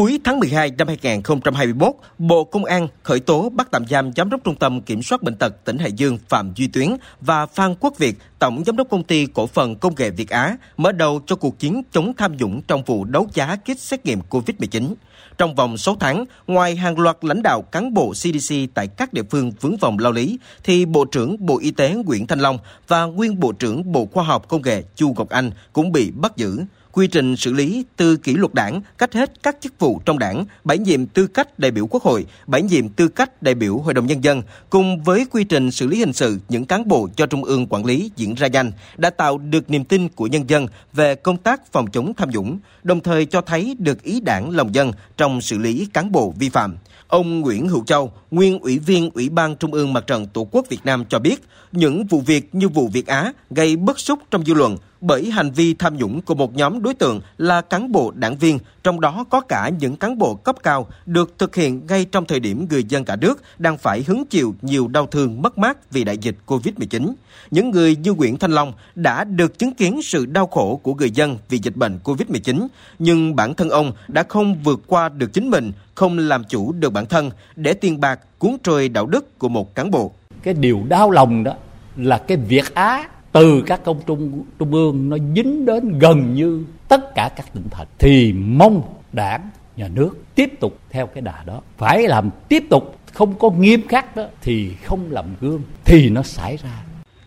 [0.00, 4.40] Cuối tháng 12 năm 2021, Bộ Công an khởi tố bắt tạm giam Giám đốc
[4.44, 6.88] Trung tâm Kiểm soát Bệnh tật tỉnh Hải Dương Phạm Duy Tuyến
[7.20, 10.56] và Phan Quốc Việt, Tổng Giám đốc Công ty Cổ phần Công nghệ Việt Á,
[10.76, 14.20] mở đầu cho cuộc chiến chống tham nhũng trong vụ đấu giá kit xét nghiệm
[14.30, 14.94] COVID-19.
[15.38, 19.22] Trong vòng 6 tháng, ngoài hàng loạt lãnh đạo cán bộ CDC tại các địa
[19.30, 22.58] phương vướng vòng lao lý, thì Bộ trưởng Bộ Y tế Nguyễn Thanh Long
[22.88, 26.36] và nguyên Bộ trưởng Bộ Khoa học Công nghệ Chu Ngọc Anh cũng bị bắt
[26.36, 26.64] giữ.
[26.92, 30.44] Quy trình xử lý từ kỷ luật đảng, cách hết các chức vụ trong đảng,
[30.64, 33.94] bãi nhiệm tư cách đại biểu Quốc hội, bãi nhiệm tư cách đại biểu Hội
[33.94, 37.26] đồng Nhân dân, cùng với quy trình xử lý hình sự những cán bộ cho
[37.26, 40.66] Trung ương quản lý diễn ra nhanh, đã tạo được niềm tin của nhân dân
[40.92, 44.74] về công tác phòng chống tham nhũng, đồng thời cho thấy được ý đảng lòng
[44.74, 46.76] dân trong xử lý cán bộ vi phạm.
[47.08, 50.66] Ông Nguyễn Hữu Châu, nguyên ủy viên Ủy ban Trung ương Mặt trận Tổ quốc
[50.68, 54.44] Việt Nam cho biết, những vụ việc như vụ Việt Á gây bức xúc trong
[54.44, 58.10] dư luận bởi hành vi tham nhũng của một nhóm đối tượng là cán bộ
[58.10, 62.04] đảng viên, trong đó có cả những cán bộ cấp cao được thực hiện ngay
[62.04, 65.58] trong thời điểm người dân cả nước đang phải hứng chịu nhiều đau thương mất
[65.58, 67.12] mát vì đại dịch Covid-19.
[67.50, 71.10] Những người như Nguyễn Thanh Long đã được chứng kiến sự đau khổ của người
[71.10, 72.66] dân vì dịch bệnh Covid-19,
[72.98, 76.92] nhưng bản thân ông đã không vượt qua được chính mình, không làm chủ được
[76.92, 80.12] bản thân để tiền bạc cuốn trôi đạo đức của một cán bộ.
[80.42, 81.54] Cái điều đau lòng đó
[81.96, 86.64] là cái việc Á từ các công trung trung ương nó dính đến gần như
[86.88, 87.86] tất cả các tỉnh thành.
[87.98, 91.60] Thì mong đảng, nhà nước tiếp tục theo cái đà đó.
[91.78, 96.22] Phải làm tiếp tục, không có nghiêm khắc đó, thì không làm gương, thì nó
[96.22, 96.82] xảy ra.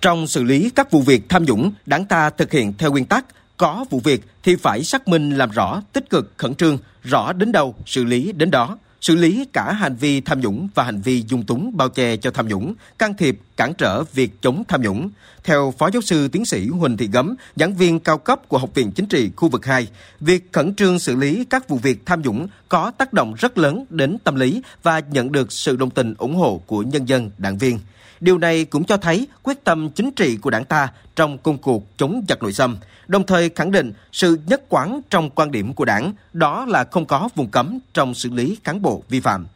[0.00, 3.24] Trong xử lý các vụ việc tham nhũng, đảng ta thực hiện theo nguyên tắc,
[3.56, 7.52] có vụ việc thì phải xác minh làm rõ, tích cực, khẩn trương, rõ đến
[7.52, 11.24] đâu, xử lý đến đó xử lý cả hành vi tham nhũng và hành vi
[11.28, 15.10] dung túng bao che cho tham nhũng, can thiệp, cản trở việc chống tham nhũng.
[15.44, 18.70] Theo Phó Giáo sư Tiến sĩ Huỳnh Thị Gấm, giảng viên cao cấp của Học
[18.74, 19.88] viện Chính trị khu vực 2,
[20.20, 23.84] việc khẩn trương xử lý các vụ việc tham nhũng có tác động rất lớn
[23.90, 27.58] đến tâm lý và nhận được sự đồng tình ủng hộ của nhân dân, đảng
[27.58, 27.78] viên.
[28.20, 31.96] Điều này cũng cho thấy quyết tâm chính trị của đảng ta trong công cuộc
[31.96, 32.76] chống giặc nội xâm,
[33.06, 37.06] đồng thời khẳng định sự nhất quán trong quan điểm của đảng, đó là không
[37.06, 39.46] có vùng cấm trong xử lý cán bộ vi phạm.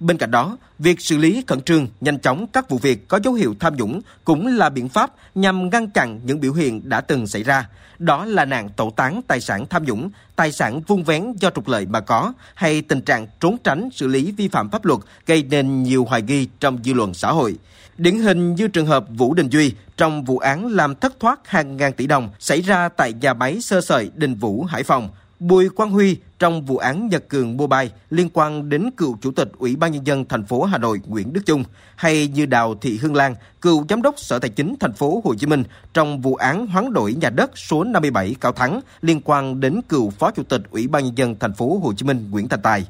[0.00, 3.34] Bên cạnh đó, việc xử lý khẩn trương, nhanh chóng các vụ việc có dấu
[3.34, 7.26] hiệu tham nhũng cũng là biện pháp nhằm ngăn chặn những biểu hiện đã từng
[7.26, 7.68] xảy ra.
[7.98, 11.68] Đó là nạn tẩu tán tài sản tham nhũng, tài sản vung vén do trục
[11.68, 15.42] lợi mà có, hay tình trạng trốn tránh xử lý vi phạm pháp luật gây
[15.42, 17.56] nên nhiều hoài nghi trong dư luận xã hội.
[17.98, 21.76] Điển hình như trường hợp Vũ Đình Duy trong vụ án làm thất thoát hàng
[21.76, 25.08] ngàn tỷ đồng xảy ra tại nhà máy sơ sợi Đình Vũ, Hải Phòng.
[25.40, 29.48] Bùi Quang Huy trong vụ án Nhật Cường Mobile liên quan đến cựu chủ tịch
[29.58, 31.64] Ủy ban nhân dân thành phố Hà Nội Nguyễn Đức Chung
[31.96, 35.34] hay như Đào Thị Hương Lan, cựu giám đốc Sở Tài chính thành phố Hồ
[35.34, 35.64] Chí Minh
[35.94, 40.10] trong vụ án hoán đổi nhà đất số 57 Cao Thắng liên quan đến cựu
[40.10, 42.86] Phó Chủ tịch Ủy ban nhân dân thành phố Hồ Chí Minh Nguyễn Thành Tài.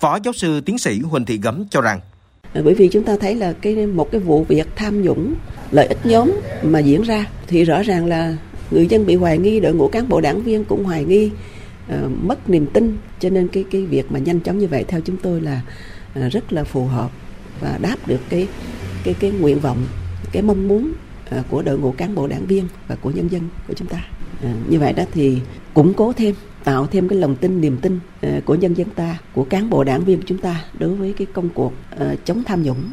[0.00, 2.00] Phó giáo sư tiến sĩ Huỳnh Thị Gấm cho rằng
[2.54, 5.34] bởi vì chúng ta thấy là cái một cái vụ việc tham nhũng
[5.70, 6.32] lợi ích nhóm
[6.62, 8.36] mà diễn ra thì rõ ràng là
[8.70, 11.30] người dân bị hoài nghi đội ngũ cán bộ đảng viên cũng hoài nghi
[11.88, 15.00] uh, mất niềm tin cho nên cái cái việc mà nhanh chóng như vậy theo
[15.00, 15.60] chúng tôi là
[16.18, 17.10] uh, rất là phù hợp
[17.60, 18.48] và đáp được cái
[19.04, 19.86] cái cái nguyện vọng
[20.32, 20.92] cái mong muốn
[21.38, 24.06] uh, của đội ngũ cán bộ đảng viên và của nhân dân của chúng ta.
[24.44, 25.40] Uh, như vậy đó thì
[25.74, 26.34] củng cố thêm
[26.64, 29.84] tạo thêm cái lòng tin niềm tin uh, của nhân dân ta của cán bộ
[29.84, 32.90] đảng viên của chúng ta đối với cái công cuộc uh, chống tham nhũng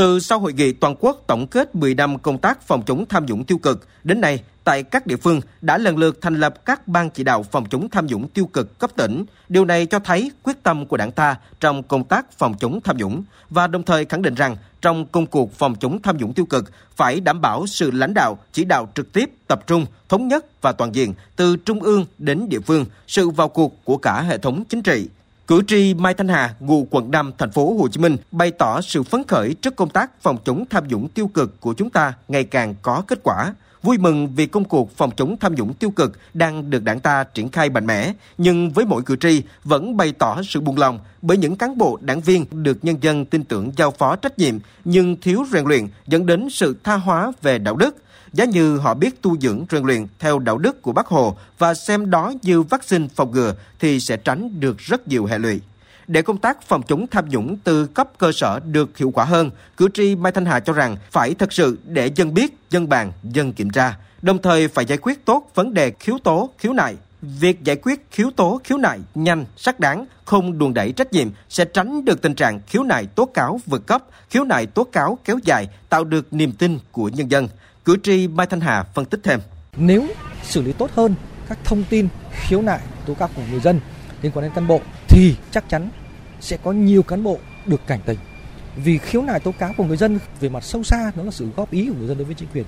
[0.00, 3.26] từ sau hội nghị toàn quốc tổng kết 10 năm công tác phòng chống tham
[3.26, 6.88] nhũng tiêu cực, đến nay, tại các địa phương đã lần lượt thành lập các
[6.88, 9.24] ban chỉ đạo phòng chống tham nhũng tiêu cực cấp tỉnh.
[9.48, 12.96] Điều này cho thấy quyết tâm của đảng ta trong công tác phòng chống tham
[12.96, 16.46] nhũng và đồng thời khẳng định rằng trong công cuộc phòng chống tham nhũng tiêu
[16.46, 20.46] cực phải đảm bảo sự lãnh đạo, chỉ đạo trực tiếp, tập trung, thống nhất
[20.62, 24.38] và toàn diện từ trung ương đến địa phương, sự vào cuộc của cả hệ
[24.38, 25.08] thống chính trị.
[25.50, 28.80] Cử tri Mai Thanh Hà, ngụ quận 5, thành phố Hồ Chí Minh bày tỏ
[28.80, 32.12] sự phấn khởi trước công tác phòng chống tham nhũng tiêu cực của chúng ta
[32.28, 33.54] ngày càng có kết quả.
[33.82, 37.24] Vui mừng vì công cuộc phòng chống tham nhũng tiêu cực đang được đảng ta
[37.24, 40.98] triển khai mạnh mẽ, nhưng với mỗi cử tri vẫn bày tỏ sự buồn lòng
[41.22, 44.54] bởi những cán bộ đảng viên được nhân dân tin tưởng giao phó trách nhiệm
[44.84, 47.96] nhưng thiếu rèn luyện dẫn đến sự tha hóa về đạo đức
[48.32, 51.74] Giá như họ biết tu dưỡng rèn luyện theo đạo đức của Bác Hồ và
[51.74, 55.60] xem đó như vaccine phòng ngừa thì sẽ tránh được rất nhiều hệ lụy.
[56.12, 59.50] Để công tác phòng chống tham nhũng từ cấp cơ sở được hiệu quả hơn,
[59.76, 63.12] cử tri Mai Thanh Hà cho rằng phải thật sự để dân biết, dân bàn,
[63.22, 66.96] dân kiểm tra, đồng thời phải giải quyết tốt vấn đề khiếu tố, khiếu nại.
[67.22, 71.28] Việc giải quyết khiếu tố, khiếu nại nhanh, sắc đáng, không đùn đẩy trách nhiệm
[71.48, 75.18] sẽ tránh được tình trạng khiếu nại tố cáo vượt cấp, khiếu nại tố cáo
[75.24, 77.48] kéo dài, tạo được niềm tin của nhân dân.
[77.84, 79.40] Cử tri Mai Thanh Hà phân tích thêm.
[79.76, 80.06] Nếu
[80.42, 81.14] xử lý tốt hơn
[81.48, 83.80] các thông tin khiếu nại tố cáo của người dân
[84.22, 85.88] liên quan đến cán bộ thì chắc chắn
[86.40, 88.18] sẽ có nhiều cán bộ được cảnh tỉnh.
[88.76, 91.48] Vì khiếu nại tố cáo của người dân về mặt sâu xa, nó là sự
[91.56, 92.64] góp ý của người dân đối với chính quyền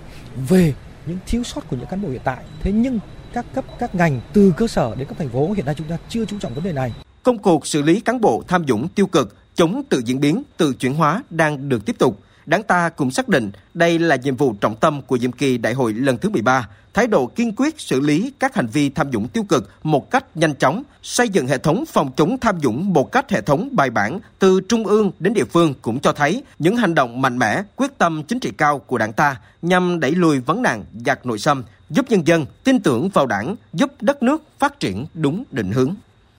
[0.49, 0.75] về
[1.07, 2.45] những thiếu sót của những cán bộ hiện tại.
[2.61, 2.99] Thế nhưng
[3.33, 5.99] các cấp, các ngành từ cơ sở đến cấp thành phố, hiện nay chúng ta
[6.09, 6.93] chưa chú trọng vấn đề này.
[7.23, 10.75] Công cuộc xử lý cán bộ tham nhũng tiêu cực, chống tự diễn biến, tự
[10.75, 12.21] chuyển hóa đang được tiếp tục.
[12.47, 15.73] Đảng ta cũng xác định đây là nhiệm vụ trọng tâm của nhiệm kỳ đại
[15.73, 19.29] hội lần thứ 13, thái độ kiên quyết xử lý các hành vi tham nhũng
[19.29, 23.13] tiêu cực một cách nhanh chóng, xây dựng hệ thống phòng chống tham nhũng một
[23.13, 26.77] cách hệ thống bài bản từ trung ương đến địa phương cũng cho thấy những
[26.77, 30.41] hành động mạnh mẽ, quyết tâm chính trị cao của đảng ta nhằm đẩy lùi
[30.41, 34.43] vấn nạn giặc nội xâm, giúp nhân dân tin tưởng vào đảng, giúp đất nước
[34.59, 35.95] phát triển đúng định hướng.